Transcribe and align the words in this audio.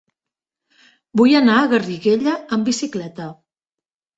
Vull 1.21 1.35
anar 1.41 1.57
a 1.57 1.67
Garriguella 1.75 2.33
amb 2.57 2.71
bicicleta. 2.71 3.29